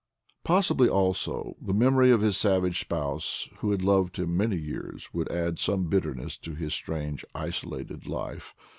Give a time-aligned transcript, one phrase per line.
[0.43, 5.31] Possibly also, the memory of his savage spouse who had loved him many years would
[5.31, 8.55] add some bitterness to his strange isolated life.